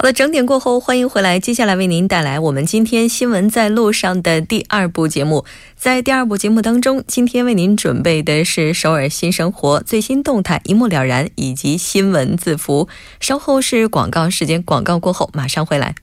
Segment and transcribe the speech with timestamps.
[0.00, 1.38] 好的，整点过后，欢迎回来。
[1.38, 5.44] 接下来为您带来我们今天新闻在路上的第二部节目。
[5.76, 12.88] 在第二部节目当中，今天为您准备的是首尔新生活最新动态一目了然，以及新闻字符。
[13.20, 15.94] 稍后是广告时间，广告过后马上回来。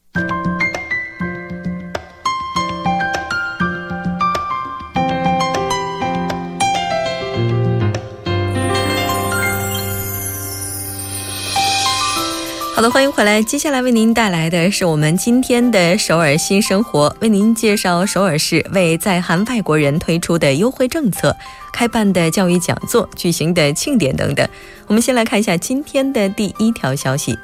[12.78, 13.42] 好的，欢迎回来。
[13.42, 21.36] 接下来为您带来的是我们今天的首尔新生活，为您介绍首尔市为在韩外国人推出的优惠政策、
[21.74, 24.48] 开办的教育讲座、举行的庆典等等。
[24.86, 27.36] 我们先来看一下今天的第一条消息。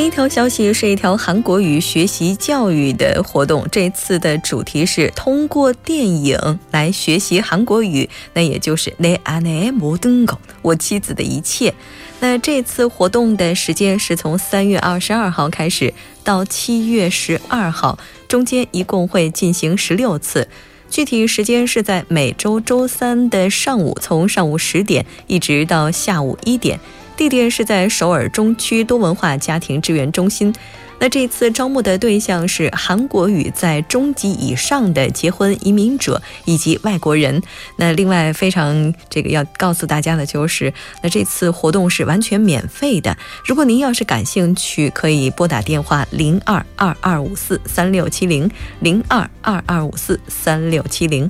[0.00, 6.38] 第一条消息是一条韩国语学习教育的活动，这次的主题是通过电影
[6.70, 11.72] 来学习韩国语，那也就是내아내모든 것， 我妻子的一切。
[12.20, 20.46] 那这次活动的时间是从三月二十二号开始到七月十二号，中间一共会进行十六次，
[20.90, 26.78] 具体时间是在每周周三的上午，从上午十点一直到下午一点。
[27.21, 30.51] 地点是在首尔中区多文化家庭支援中心。
[30.97, 37.39] 那这次招募的对象是韩国语在中级以上的结婚移民者以及外国人。
[37.75, 40.73] 那另外非常这个要告诉大家的就是，
[41.03, 43.15] 那这次活动是完全免费的。
[43.45, 48.49] 如果您要是感兴趣，可以拨打电话零二二二五四三六七零
[48.79, 51.29] 零二二二五四三六七零。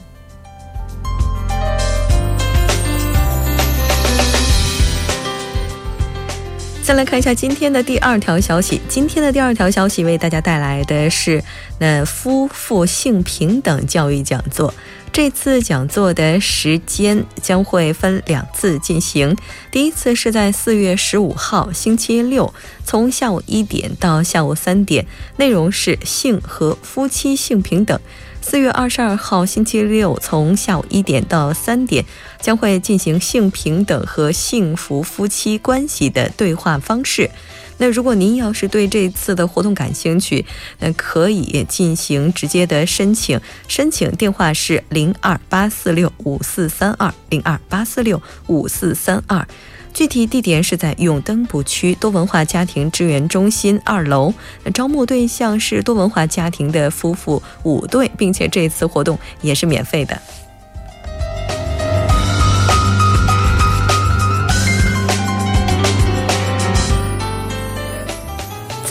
[6.83, 8.81] 再来看一下今天的第二条消息。
[8.89, 11.43] 今天的第二条消息为大家带来的是，
[11.77, 14.73] 那夫妇性平等教育讲座。
[15.13, 19.37] 这次讲座的时间将会分两次进行。
[19.69, 22.51] 第一次是在四月十五号星期六，
[22.83, 25.05] 从下午一点到下午三点，
[25.37, 27.99] 内容是性和夫妻性平等。
[28.41, 32.03] 四月二十二号星期六，从下午一点到三点，
[32.41, 37.29] 将会进行性平等和幸福夫妻关系的对话方式。
[37.77, 40.45] 那如果您要是对这次的活动感兴趣，
[40.79, 43.39] 那可以进行直接的申请。
[43.67, 49.47] 申请电话是零二八四六五四三二零二八四六五四三二。
[49.93, 54.33] 具体地点是在永登浦区多文化家庭支援中心二楼。
[54.73, 60.19] 招募对象是多文化家庭的夫妇五对，并且这次活动也是免费的。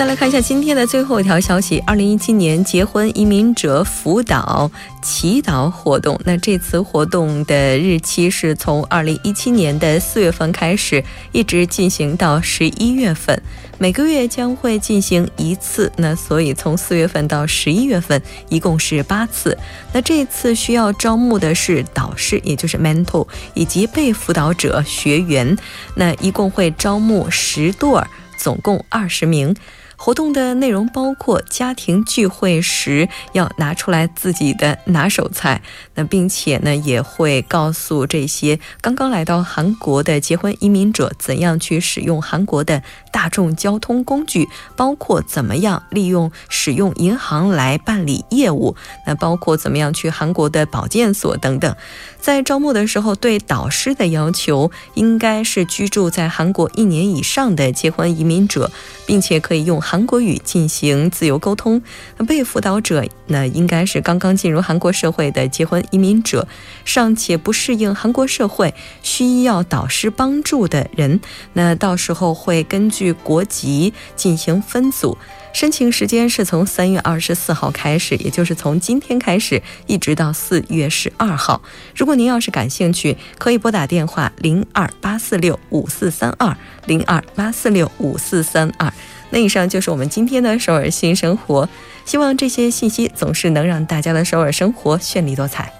[0.00, 4.71] 再来看一下今天的最后一条消息：二零一七年结婚移民者辅导
[5.03, 6.19] 祈祷活动。
[6.25, 13.43] 那这次活动的日期是从二零一七年的四月份开始，一直进行到十一月份，
[13.77, 15.93] 每个月将会进行一次。
[15.99, 19.59] 那所以从四月份到十一月份，一共是八次。
[19.93, 25.59] 那这次需要招募的是导师，也就是 mentor，以及被辅导者学员。
[25.94, 29.55] 那一共会招募十对儿，总共二十名。
[30.03, 35.61] 活动的内容包括家庭聚会时要拿出来自己的拿手菜，
[35.94, 42.82] 那并且呢也会告诉这些刚刚来到韩国的结婚移民者怎样去使用韩国的
[43.12, 48.77] 大众交通工具，包括怎么样利用使用银行来办理业务，
[49.07, 51.75] 那包括怎么样去韩国的保健所等等。
[52.21, 58.71] 在招募的时候，对导师的要求应该是居住在韩国一年以上的结婚移民者，
[59.07, 61.83] 并且可以用韩国语进行自由沟通。
[62.29, 66.47] 被辅导者那，应该是刚刚进入韩国社会的结婚移民者，
[66.85, 71.21] 尚且不适应韩国社会，需要导师帮助的人。
[71.55, 73.00] 那到时候会根据。
[73.00, 75.17] 据国籍进行分组。
[75.52, 81.62] 申请时间是从三月二十四号开始，也就是从今天开始，一直到四月十二号。
[81.97, 88.93] 如果您要是感兴趣，可以拨打电话零二八四六五四三二零二八四六五四三二。
[89.31, 91.69] 那以上就是我们今天的首尔新生活，
[92.05, 95.80] 希望这些信息总是能让大家的首尔生活绚丽多彩。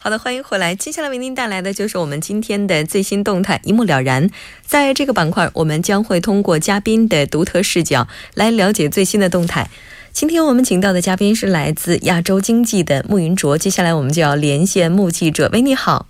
[0.00, 0.76] 好的，欢迎回来。
[0.76, 4.30] 接下来为您带来的就是我们今天的最新动态，一目了然。
[4.64, 9.68] 在这个板块，我们将会通过嘉宾的独特视角来了解最新的动态。
[10.12, 13.58] 今天我们请到的嘉宾是来自亚洲经济的穆云卓。
[13.58, 16.06] 接下来我们就要连线穆记者，喂，你好。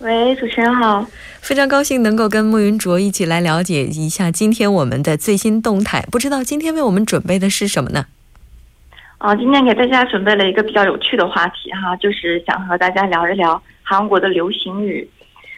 [0.00, 1.06] 喂，主持人好。
[1.40, 6.06] 非常高兴能够跟穆云卓一起来了解一下今天我们的最新动态。
[6.10, 8.06] 不知道今天为我们准备的是什么呢？
[9.20, 15.06] 啊，今天给大家准备了一个比较有趣的话题哈，就是想和大家聊一聊韩国的流行语。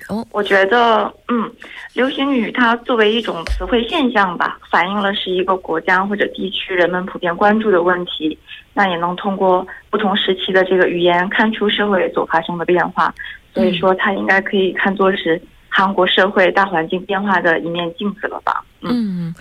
[0.09, 1.49] 哦，我觉得，嗯，
[1.95, 8.37] 流行语它作为一种词汇现象吧，反映了是一个国家或者地区人们普遍关注的问题。
[8.75, 13.15] 那也能通过不同时期的这个语言看出社会所发生的变化。
[13.55, 18.65] 所以说，它应该可以看作是韩国社会大环境变化的一面镜子了吧？
[18.81, 19.33] 嗯。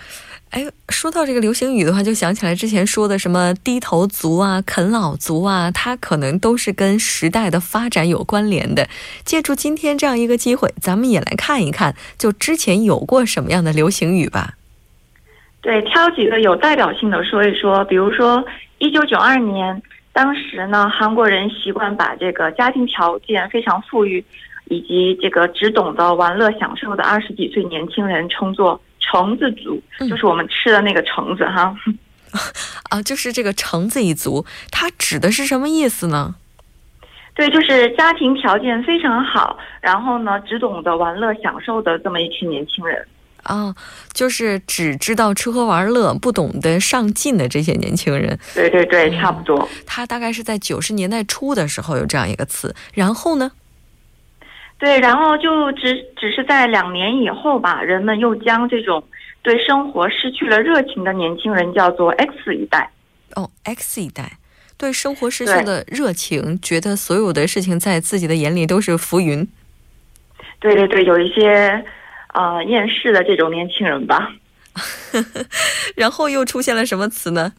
[0.52, 8.86] 哎，说到这个流行语的话，就想起来之前说的什么低头族啊、啃老族啊，它可能都是跟时代的发展有关联的。
[9.24, 14.52] 借助今天这样一个机会，咱们也来看一看，就之前有过什么样的流行语吧。
[15.62, 17.82] 对，挑几个有代表性的说一说。
[17.86, 18.44] 比如说，
[18.76, 19.82] 一九九二年，
[20.12, 24.22] 当时呢，韩国人习惯把这个家庭条件非常富裕，
[24.66, 28.78] 以及这个只懂得玩乐享受的二十几岁年轻人称作。
[29.02, 31.74] 橙子族就是我们吃的那个橙子哈，
[32.88, 36.36] 啊，就是这个橙子一族，它指的是什么意思呢？
[37.34, 43.06] 对，就是家庭条件非常好，然后呢，只懂得玩乐享受的这么一群年轻人
[43.42, 43.74] 啊，
[44.12, 48.38] 就是只知道吃喝玩乐，不懂得上进的这些年轻人。
[48.54, 49.68] 对对对，差不多。
[49.86, 53.52] 他大概是在九十年代初的时候有这样一个词，然后呢？
[54.82, 59.00] 对，然后就只只是在两年以后吧，人们又将这种
[59.40, 62.90] 对生活失去了热情的年轻人叫做 X 一代。
[63.36, 64.38] 哦，X 一代，
[64.76, 69.46] 对生活失去了热情，觉得所有的事情在自己的眼里都是浮云。
[70.58, 71.84] 对对对，有一些
[72.34, 74.32] 呃厌世的这种年轻人吧。
[75.94, 77.52] 然后又出现了什么词呢？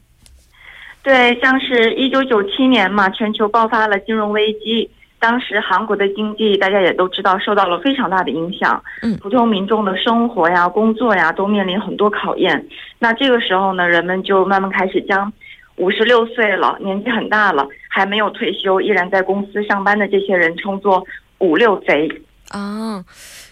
[1.01, 4.91] 对，像是一九九七年嘛，全球爆发了金融危机。
[5.23, 8.83] 当时韩国的经济，大家也都知道，受到了非常大的影响。
[9.01, 12.67] 嗯，普通民众的生活呀、工作呀，都面临很多考验。
[12.99, 15.31] 那这个时候呢，人们就慢慢开始将
[15.77, 21.01] 五十六岁了、年纪很大了还没有退休、依然在公司上班的这些人称作
[21.39, 22.09] “五六贼”。
[22.51, 23.05] 啊，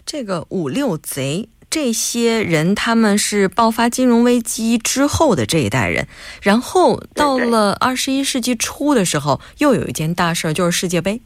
[0.05, 6.05] 这个“五六贼”这些人，他们是爆发金融危机之后的这一代人。
[6.41, 11.21] 然后到了二十一世纪初的时候，又有一件大事儿，就是世界杯。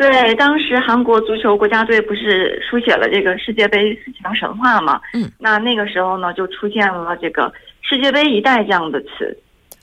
[0.00, 4.98] 对，当时韩国足球国家队不是书写了这个世界杯四强神话嘛？
[5.12, 7.52] 嗯，那那个时候呢，就出现了这个
[7.82, 9.36] 世界杯一代这样的词。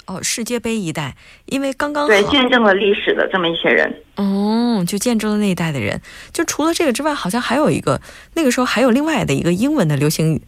[0.08, 1.14] 哦，世界杯一代，
[1.46, 3.94] 因为刚刚对见证了历史的这么一些人。
[4.16, 6.02] 哦，就见证了那一代的人。
[6.34, 8.02] 就除了这个之外，好像还有一个，
[8.34, 10.42] 那个时候还有另外的一个英文的流行语。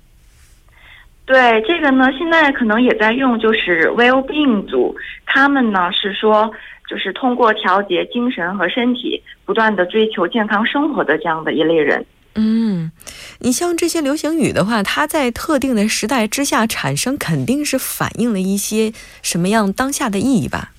[1.27, 4.95] 对，这个呢，现在可能也在用，就是 well-being 组，
[5.27, 6.51] 他们呢是说。
[6.89, 12.05] 就是通过调节精神和身体，不断的追求健康生活的这样的一类人。
[12.35, 12.91] 嗯，
[13.39, 20.69] 你像这些流行语的话，它在特定的时代之下产生，肯定是反映了一些什么样当下的意义吧？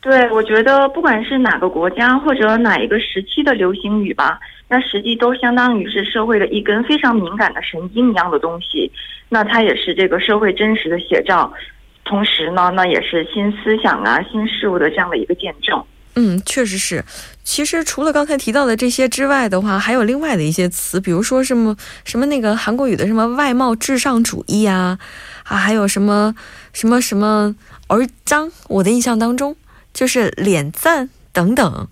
[0.00, 8.90] 对，我觉得不管是哪个国家或者哪一个时期的流行语吧，那实际都相当于是社会的一根非常敏感的神经一样的东西。
[9.28, 11.52] 那它也是这个社会真实的写照。
[12.04, 15.80] 同时呢，那也是新思想啊、新事物的这样的一个见证。
[16.14, 17.04] 嗯，确实是。
[17.44, 24.98] 其实除了刚才提到的这些之外的话，还有另外的一些词，比如说什么什么那个韩国语的什么外貌至上主义啊，
[25.44, 26.34] 啊，还有什么
[26.72, 27.54] 什么什么
[27.86, 28.50] 而脏。
[28.68, 29.56] 我的印象当中，
[29.92, 31.08] 就是脸赞。
[31.30, 31.86] 等等。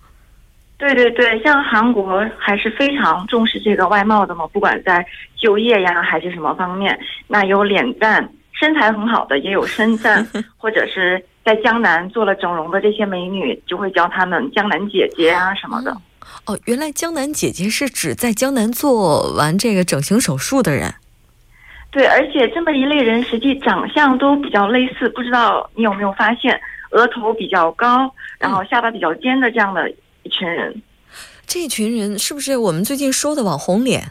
[0.76, 5.06] 对对对，像韩国还是非常重视这个外貌的嘛，不管在
[5.36, 10.26] 就业呀还是什么方面，那有脸赞、身材很好的，也有身赞，
[10.58, 15.96] 或者是在江南做了整容的这些美女，就会叫她们江南姐姐啊什么的。
[16.44, 20.92] 哦，原来江南姐姐是指在江南做完这个整形手术的人。
[21.92, 26.60] 对，而且这么一类人，实际长相都比较类似，不知道你有没有发现，
[26.90, 29.88] 额头比较高，然后下巴比较尖的这样的。
[30.24, 30.82] 一群人，
[31.46, 34.10] 这群人是不是我们最近说的网红脸？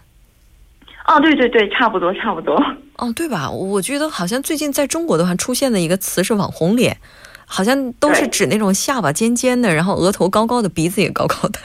[1.05, 2.55] 哦，对对对，差不多差不多。
[2.95, 3.49] 哦，对吧？
[3.49, 6.97] 我觉得好像最近在中国的话出现的一个词是网红脸，
[7.45, 11.59] 好像都是指那种下巴尖尖的，然后额头高高的，鼻子也高高的，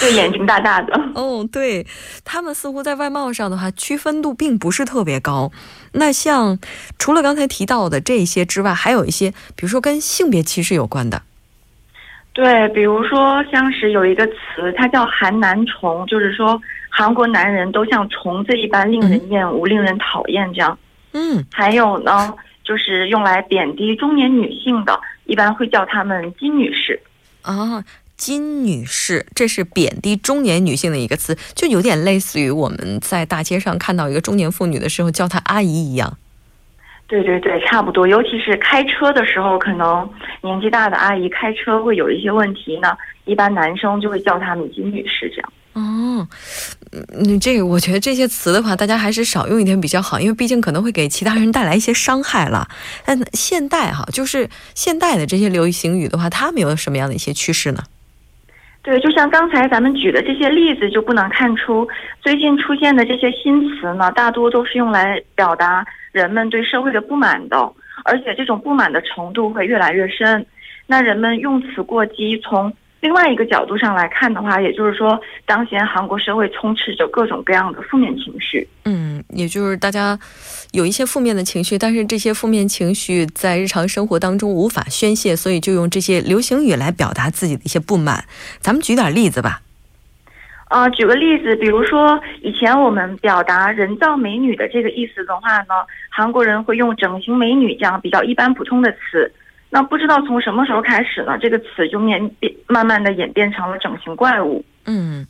[0.00, 0.92] 对，眼睛大大的。
[1.14, 1.86] 哦，对
[2.24, 5.52] 他们似乎在外貌上的话区分度并不是特别高。
[5.92, 6.58] 那像
[6.98, 11.22] 除了刚才提到的这些之外，还有一些，比如说跟性别歧视有关的。
[12.34, 20.78] 对，比如说像是有一个词，它叫“韩男虫”，就是说韩国男人都像虫子一般令人厌恶、令人讨厌这样。
[21.12, 22.32] 嗯，还有呢，
[22.64, 27.00] 就是用来贬低中年女性的，一般会叫她们“金女士”。
[27.42, 27.82] 啊，
[28.16, 36.16] 金女士，这是贬低中年女性的一个词，就有点类似于我们在大街上看到一个中年妇女的时候叫她阿姨一样。
[37.08, 38.06] 对对对，差不多。
[38.06, 40.08] 尤其是开车的时候，可能
[40.40, 42.96] 年纪大的阿姨开车会有一些问题呢。
[43.24, 45.52] 一般男生就会叫她们金女士这样。
[45.74, 46.28] 哦，
[46.92, 52.68] 嗯，这个我觉得这些词的话，大家还是少用一点比较好，因为毕竟可能会给其他人带来一些伤害了。
[53.06, 57.82] 但现代哈，就是现代的这些流行语的话，他们有什么样的一些趋势呢？
[58.82, 61.88] 对，就像刚才咱们举的这些例子，就不难看出，
[62.20, 65.86] 最近出现的这些新词呢，大多都是用来表达。
[66.10, 67.56] 人们对社会的不满的，
[68.04, 70.44] 而且这种不满的程度会越来越深。
[70.86, 72.70] 那人们用词过激，从
[73.02, 78.66] 另外一个角度上来看的话，也就是说，当前韩国社会充斥着各种各样的负面情绪。
[78.84, 80.16] 嗯，也就是大家
[80.70, 88.24] 有一些负面的情绪，但是这些负面情绪在日常生活当中无法宣泄，所以就用这些流行语来表达自己的一些不满。
[88.60, 89.62] 咱们举点例子吧。
[90.70, 95.74] 呃，举个例子，比如说以前我们表达人造美女的这个意思的话呢，
[96.08, 99.32] 韩国人会用整形美女这样比较一般普通的词。
[99.74, 104.62] 那不知道从什么时候开始呢，这个词就面变慢慢的演变成了整形怪物。
[104.84, 105.26] 嗯，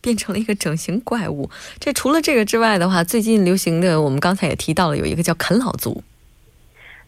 [0.00, 1.50] 变成了一个整形怪物。
[1.80, 6.04] 这除了这个之外的话，最近流行的我们刚才也提到了，有一个叫啃老族。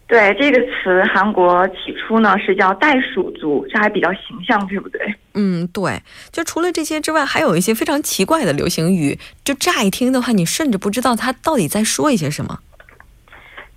[0.05, 5.01] 对这个词，韩国起初呢是叫袋鼠族，这还比较形象，对不对？
[5.33, 6.01] 嗯，对。
[6.31, 12.59] 就除了这些之外，还有一些非常奇怪的流行语，就乍一听的话，你甚至不知道他到底在说一些什么。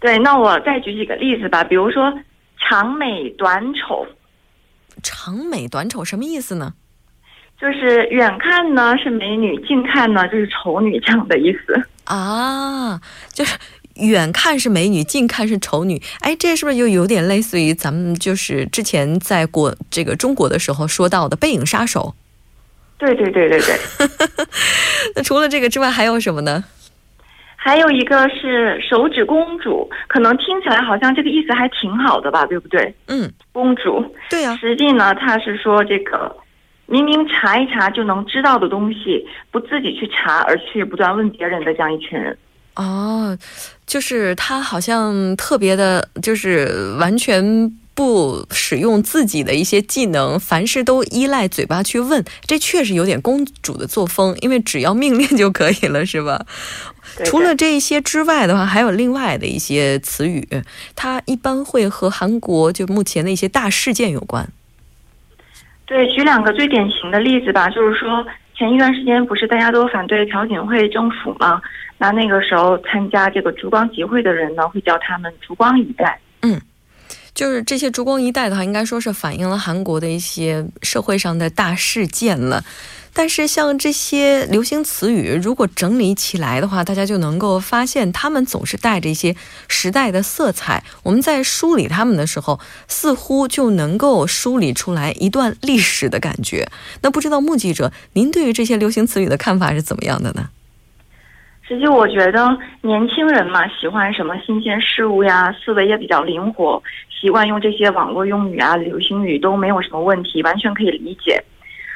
[0.00, 2.12] 对，那我再举几个例子吧，比如说
[2.61, 4.07] 长美短丑。
[5.03, 6.75] 长美短丑什么意思呢？
[7.61, 13.00] 就是远看呢是美女，近看呢就是丑女这样的意思啊，
[13.33, 13.57] 就是。
[13.99, 16.00] 远看是美女，近看是丑女。
[16.21, 22.15] 哎，这是不是就有点类似于咱们就是之前在国这个中国的时候说到的背影杀手？
[22.97, 23.77] 对对对对对。
[25.17, 26.62] 那除了这个之外，还有什么呢？
[27.68, 32.94] 还有一个是手指公主，可能听起来好像这个意思还挺好的吧，对不对？
[33.08, 34.02] 嗯，公主。
[34.30, 34.56] 对呀。
[34.58, 36.34] 实际呢，他是说这个
[36.87, 42.38] 明明查一查就能知道的东西，不自己去查，而去不断问别人的这样一群人。
[42.76, 43.37] 哦，
[43.87, 52.25] 就是他好像特别的，就是完全不使用自己的一些技能，凡事都依赖嘴巴去问。
[52.46, 56.46] 这确实有点公主的作风，因为只要命令就可以了，是吧？
[57.25, 60.46] 除了这些之外的话，还有另外的一些词语，
[60.94, 64.48] 它一般会和韩国就目前的一些大事件有关。
[65.84, 68.25] 对，举两个最典型的例子吧，就是说
[68.56, 71.60] 前一段时间不是大家都反对朴槿惠政府吗？
[71.96, 76.20] 那那个时候参加这个烛光集会的人呢，会叫他们“烛光一代”。
[76.42, 76.60] 嗯，
[77.34, 82.62] 就是这些“烛光一代”的话，应该说是反映了韩国的一些社会上的大事件了。
[83.12, 89.35] 但是像这些流行词语，如果整理起来的话，大家就能够发现，他们总是带着一些
[89.69, 90.85] 时代的色彩。
[91.03, 96.69] 我们在梳理他们的时候，似乎就能够梳理出来一段历史的感觉。
[97.03, 100.50] 那不知道目击者，您对于这些流行词语的看法是怎么样的呢？
[101.67, 106.83] 实际我觉得年轻人嘛，喜欢什么新鲜事物呀，思维也比较灵活，
[107.21, 111.45] 习惯用这些网络用语啊、流行语都没有什么问题，完全可以理解。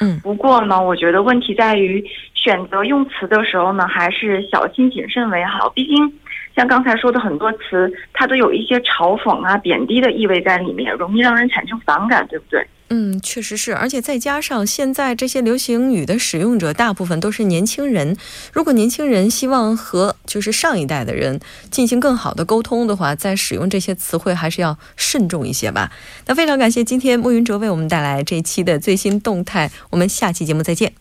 [0.01, 5.69] 嗯，不过呢，我觉得问题在于选择用词的时候呢，还是小心谨慎为好。
[5.71, 6.13] 毕竟
[6.57, 12.67] 像刚才说的很多词，它都有一些嘲讽啊、贬低的意味在里面，容易让人产生反感，对不对？
[12.95, 18.19] 嗯，确实是，而且再加上现在这些流行语的使用者大部分都是年轻人，
[18.53, 25.91] 如果年轻人希望和就是上一代的人进行更好的沟通的话，在使用这些词汇还是要慎重一些吧。
[26.27, 30.93] 那非常感谢今天慕云哲为我们带来这一期的最新动态，我们下期节目再见。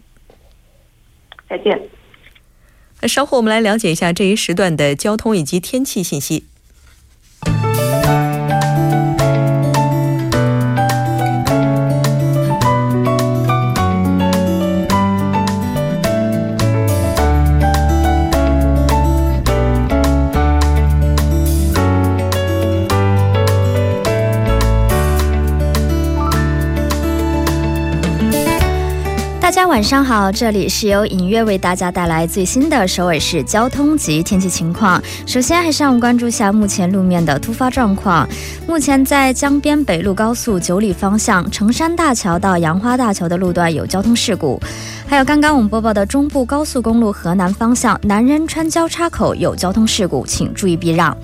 [1.50, 1.78] 再见。
[3.02, 6.46] 那稍后我们来了解一下这一时段的交通以及天气信息。
[29.72, 35.02] 晚上好，这里是由影月为大家带来最新的首尔市交通及天气情况。
[35.26, 38.28] 首先，还是让我们关注一下目前路面的突发状况。
[38.68, 44.60] 目前在江边北路高速九里方向成山大桥到杨花大桥的路段有交通事故，
[45.08, 51.16] 还有刚刚我们播报的中部高速公路河南方向南仁川交叉口有交通事故，请注意避让。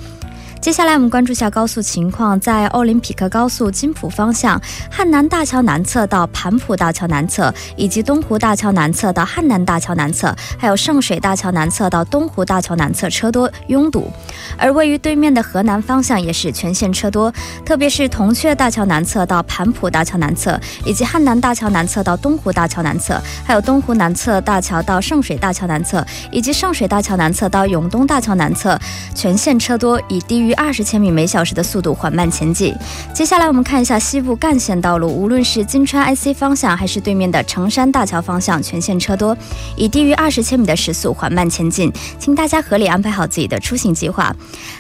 [0.60, 4.60] 接下来我们关注一下高速情况，在奥林匹克高速金浦方向
[4.92, 14.12] 汉南大桥南侧到盘浦大桥南侧，以及东湖大桥南侧到汉南大桥南侧，还有圣水大桥南侧到东湖大桥南侧车多拥堵。
[14.58, 17.32] 而位于对面的河南方向也是全线车多，
[17.64, 28.78] 特别是铜雀大桥南侧到盘浦大桥南侧，以及汉南大桥南侧到东湖大桥南侧，还有东湖南侧大桥到圣水大桥南侧，以及圣水大桥南侧到永东大桥南侧，
[29.16, 30.47] 全线车多，以低于。
[30.48, 32.74] 于二十千米每小时的速度缓慢前进。
[33.14, 39.38] 接下来我们看一下西部干线道路，无论是金川 IC 方向还是对面的成山大桥方向，全线车多，
[39.76, 44.34] 以低于二十千米的时速缓慢前进，请大家合理安排好自己的出行计划。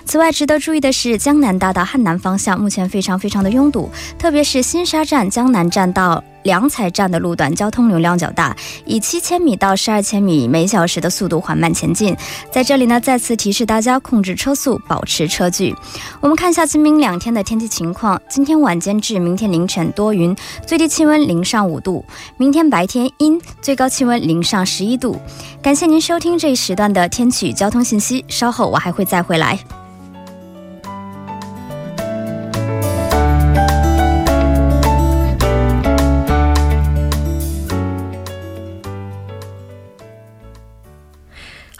[0.05, 6.23] 此外，值得注意的是，江南大道汉南方向目前非常非常的拥堵，特别是新沙站江南站到。
[6.43, 12.15] 良彩站的路段交通流量较大，以七千米到十二千米每小时的速度缓慢前进。
[12.51, 15.75] 在这里呢，再次提示大家控制车速，保持车距。
[16.21, 22.03] 我们看一下今明两天的天气情况：今天晚间至明天凌晨多云，最低气温零上五度；
[22.37, 25.19] 明天白天阴，最高气温零上十一度。
[25.61, 29.59] 感谢您收听这一时段的天气与交通信息，稍后我还会再回来。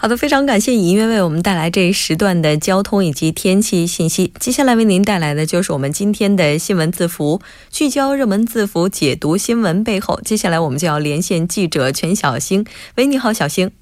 [0.00, 4.32] 好的，非常感谢尹音乐为我们带来这一时段的交通以及天气信息。
[4.38, 10.20] 接下来为您带来的就是我们今天的新闻字符，聚焦热门字符，解读新闻背后。
[10.20, 12.64] 接下来我们就要连线记者全小星。
[12.94, 13.72] 喂，你好，小星。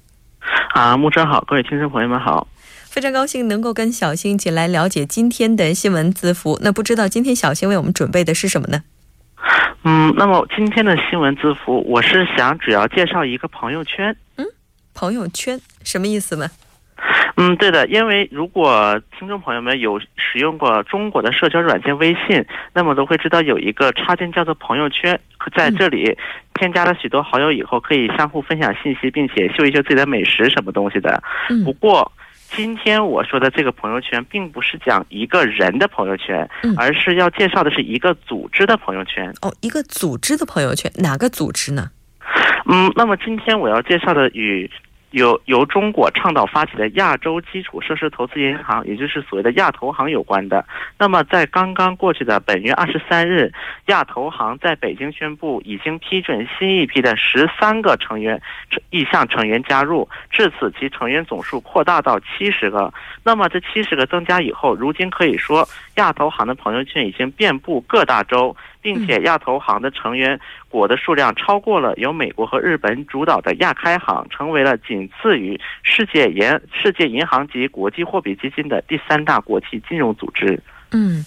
[0.73, 2.47] 啊，木真好，各位听众朋友们好。
[2.85, 6.57] 非常高兴能够跟小星一起来了解今天的新闻字符。
[6.63, 8.81] 那不知道今天小星为我们准备的是什么呢？
[9.83, 14.17] 嗯，那么今天的新闻字符，我是想主要介绍一个朋友圈。
[14.97, 14.99] 嗯。
[14.99, 16.49] 朋友圈什么意思呢？
[17.35, 25.19] 嗯，对的，因为如果听众朋友们有使用过中国的社交软件微信，那么都会知道有一个插件叫做朋友圈，
[25.55, 26.17] 在这里
[26.55, 31.21] 添加了许多好友以后，可以相互分享信息，并且秀一秀自己的美食什么东西的。
[31.63, 32.11] 不过
[32.49, 39.31] 今天我说的这个朋友圈，并不是讲一个人的朋友圈，而是要介绍的是一个组织的朋友圈。
[39.43, 41.91] 哦，一个组织的朋友圈，哪个组织呢？
[42.65, 44.67] 嗯，那么今天我要介绍的与。
[45.17, 50.63] 由由中国倡导发起的亚洲基础设施投资银行，也就是所谓的亚投行有关的。
[50.97, 53.51] 那么，在刚刚过去的本月二十三日，
[53.87, 58.39] 亚投行在北京宣布已经批准新一批的十三个成员
[58.91, 62.93] 意向成员加入，至此其成员总数扩大到七十个。
[63.23, 68.55] 那么这七十个增加以后，如今可以说亚投行的朋友圈已经遍布各大洲。
[68.87, 80.57] 并且亚投行的成员国的数量超过了由美国和日本主导的亚开行，成为了仅次于世界银世界银行及国际货币基金的第三大国际金融组织。
[80.93, 81.21] 嗯。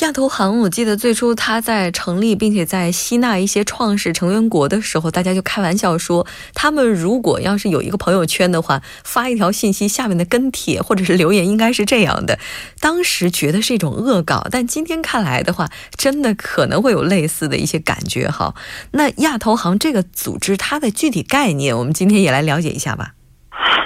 [0.00, 12.38] 亚投行，我记得最初它在成立，并且在吸纳一些创始成员国的时候，大家就开玩笑说，他们如果要是有一个朋友圈的话，发一条信息，下面的跟帖或者是留言应该是这样的。
[12.80, 18.54] 当时觉得是一种恶搞，但今天看来的话，真的可能会有类似的一些感觉哈。
[18.92, 23.12] 那亚投行这个组织它的具体概念，我们今天也来了解一下吧。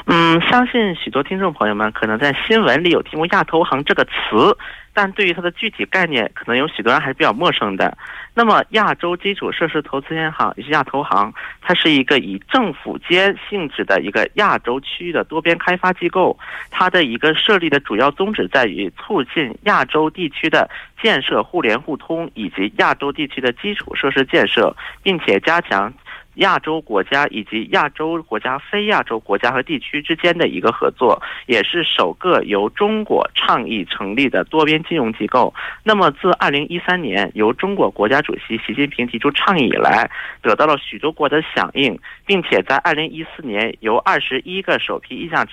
[0.07, 4.57] 嗯，相信许多听众朋友们可能在新闻里有听过亚投行这个词。
[4.95, 7.99] 但对于它的具体概念，可能有许多人还是比较陌生的。
[8.33, 16.39] 那么，亚洲基础设施投资银行也是亚投行，它是一个以政府间性质的一个亚洲区域的多边开发机构。
[16.71, 20.71] 它的一个设立的主要宗旨在于促进亚洲地区的
[21.03, 25.93] 建设互联互通，以及亚洲地区的基础设施建设，并且加强。
[26.37, 35.53] 亚洲国家以及亚洲国家、非亚洲国家和地区之间的一个合作，也是首个由中国倡议成立的多边金融机构。
[35.83, 40.11] 那么，自二零一三年由中国国家主席习近平提出倡议以来，
[40.43, 45.47] 得到了许多国的响应，并且在二零一四年由二十一个首批意向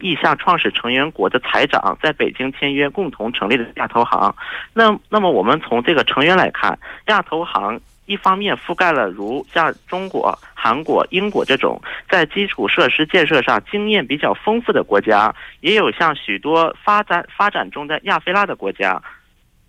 [0.00, 4.34] 意向创始成员国的财长在北京签约，共同成立的亚投行。
[4.72, 7.78] 那那么，我们从这个成员来看，亚投行。
[8.10, 19.00] 一方面覆盖了如像中国、韩国、英国这种在基础设施建设上经验比较丰富的国家，也有像许多发展发展中的亚非拉的国家。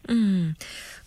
[0.07, 0.55] 嗯。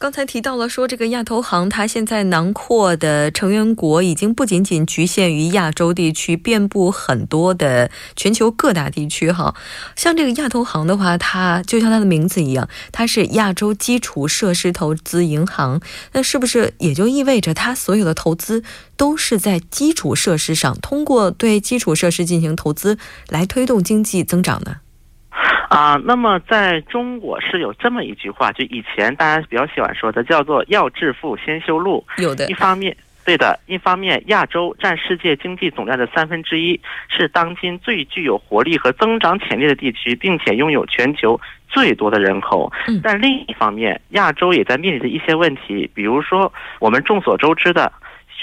[0.04, 9.32] 刚才提到了说，这个亚投行它现在囊括的成员国已经不仅仅局限于亚洲地区，遍布很多的全球各大地区。
[9.32, 9.54] 哈，
[9.96, 15.80] 像这个亚投行的话，它就像它的名字一样，它是亚洲基础设施投资银行。
[16.12, 18.62] 那是不是也就意味着它所有的投资
[18.98, 22.98] 都是在基础设施上，通过对基础设施进行投资
[23.30, 24.83] 来推动经济增长呢？
[25.68, 32.04] 啊，那么在中国是有这么一句话，就以前大家比较喜欢说的，叫做“要致富先修路”。
[32.18, 42.70] 有的，一方面，对的，一方面，亚洲占世界经济总量的三分之一，是当今最具有活力和增长潜力的地区，并且拥有全球最多的人口。
[42.86, 47.90] 嗯，但另一方面，亚洲也在面临着一些问题，比如说我们众所周知的。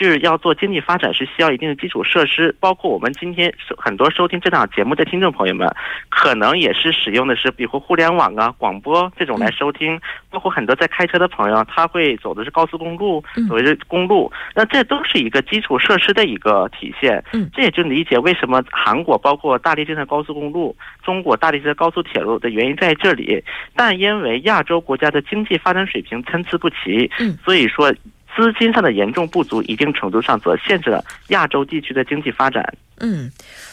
[0.05, 5.67] 是要做经济发展是需要一定的基础设施，包括我们今天很多收听这档节目的听众朋友们，
[6.09, 17.23] 可能也是使用的是比如互联网啊、广播这种来收听，包括很多在开车的朋友，他会走的是高速公路，走的是公路，那这都是一个基础设施的一个体现。
[17.33, 23.43] 嗯，这也就理解为什么韩国包括大力建设高速公路，中国大力建设高速铁路的原因在这里。
[23.75, 27.93] 但因为亚洲国家的经济发展水平参差不齐，嗯，所以说。
[28.41, 32.73] 资金上的严重不足，一定程度上则限制了亚洲地区的经济发展。
[32.99, 33.31] 嗯，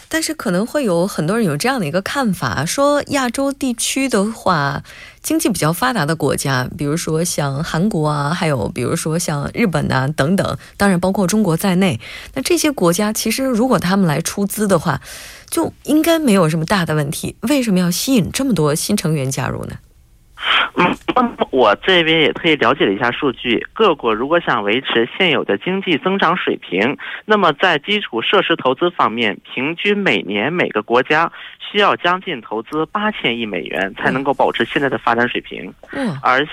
[0.08, 4.82] 但是可能会有很多人有这样的一个看法，说亚洲地区的话，
[5.22, 12.00] 经济比较发达的国家，比如说像韩国啊，还有比如说像日本啊等等，当然包括中国在内，
[12.34, 15.00] 那这些国家其实如果他们来出资的话，
[15.50, 17.36] 就应该没有什么大的问题。
[17.42, 19.74] 为什么要吸引这么多新成员加入呢？
[20.76, 23.66] 嗯，那么我这边也特意了解了一下数据。
[23.72, 35.72] 各国如果想维持现有的经济增长水平，那么在基础设施投资方面，平均每年每个国家需要将近投资八千亿美元，才能够保持现在的发展水平。
[35.92, 36.46] 嗯，而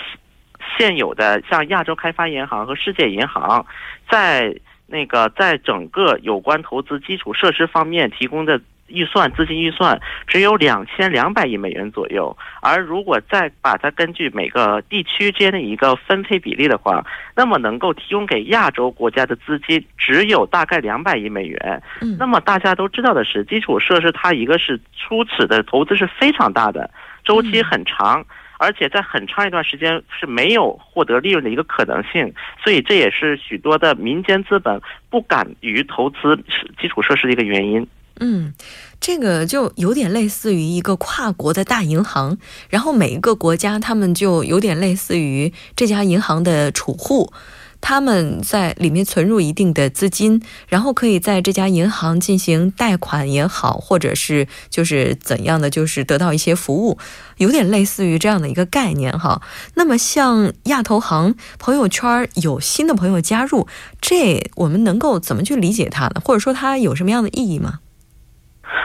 [0.78, 3.63] 现有的像亚洲开发银行和世界银行，
[4.10, 4.56] 在
[4.88, 8.60] 那个在整个有关投资基础设施方面提供的。
[8.88, 17.04] 预算资金预算只有两千两百亿美元左右，而如果再把它根据每个地区间的一个分配比例的话，
[17.36, 21.82] 那么能够提供给亚洲国家的资金只有大概两百亿美元。
[22.02, 26.89] 嗯，那么大家都知道的是，基础设施它一个是初始的投资是非常大的，
[27.24, 28.24] 周期很长，
[28.60, 32.32] 而且在很长一段时间是没有获得利润的一个可能性，
[32.63, 36.38] 所以这也是许多的民间资本不敢于投资
[36.80, 37.86] 基础设施的一个原因。
[38.19, 38.54] 嗯，
[39.01, 42.38] 这个就有点类似于一个跨国的大银行，
[42.69, 47.34] 然后每一个国家他们就有点类似于这家银行的储户，
[47.82, 56.97] 他们在里面存入一定的资金，然后可以在这家银行进行贷款也好，或者是就是怎样的，就是得到一些服务，
[57.38, 59.41] 有点类似于这样的一个概念哈。
[59.73, 63.67] 那么像亚投行朋友圈有新的朋友加入，
[63.99, 66.21] 这我们能够怎么去理解它呢？
[66.23, 67.82] 或者说它有什么样的意义吗？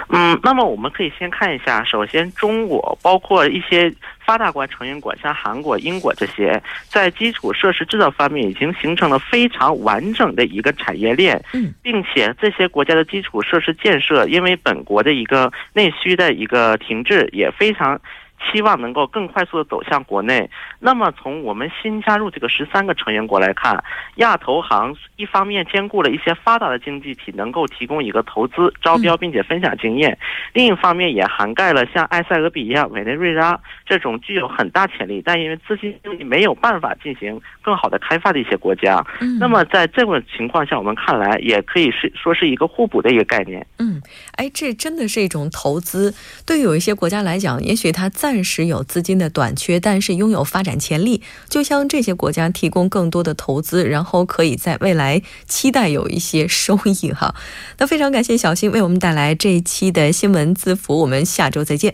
[0.08, 3.92] 嗯，那么我们可以先看一下，首先中国包括一些
[4.24, 18.00] 发达国成员国，像韩国、英国这些，在基础设施制造方面已经形成了非常完整的一个产业链，嗯，并且这些国家的基础设施建设，因为本国的一个内需的一个停滞，也非常
[18.40, 20.48] 期望能够更快速的走向国内。
[20.78, 23.82] 那么从我们新加入这个十三个成员国来看，
[24.16, 30.12] 亚投行一方面兼顾了一些发达的经济体，能够提供一个投资招标并且分享经验；
[30.52, 35.94] 另一方面也涵盖了像埃塞俄比亚、委内瑞拉这种具有很大潜力，但因为资金
[36.26, 39.04] 没有办法进行更好的开发的一些国家。
[39.38, 43.66] 那么在这种情况下，我们看来也可以是说是一个互补的一个概念。
[43.78, 44.00] 嗯，
[44.36, 46.14] 哎，这真的是一种投资。
[46.46, 51.20] 对于有一些国家来讲，也许它暂时有资金的短缺，但是拥有发展潜力。
[51.48, 57.34] 就像这些国家提供更多的投资，然后可以在未来期待有一些收益哈。
[57.78, 61.92] 那非常感谢小新为我们带来这一期的新闻字符，我们下周再见。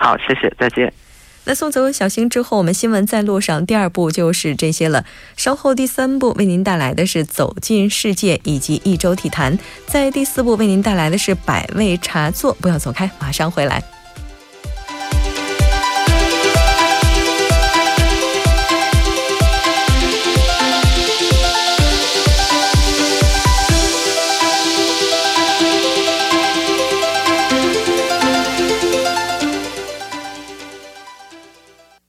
[0.00, 0.90] 好，谢谢，再见。
[1.44, 5.04] 那送走小新之后，我们新闻在路上第二步就是这些了。
[5.36, 12.56] 稍后第三步为您带来的是走进世界以及一周体坛，在第四步为您带来的是百味茶座。
[12.62, 13.84] 不要走开，马上回来。